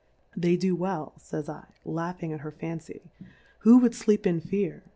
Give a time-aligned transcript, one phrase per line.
[0.33, 3.11] 51 They do well, fays /, laughing at her Fancy,
[3.59, 4.81] who would fleep in fear